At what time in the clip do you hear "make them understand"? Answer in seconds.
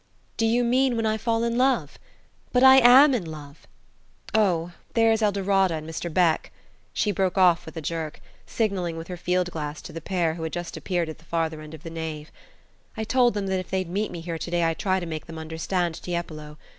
15.05-16.01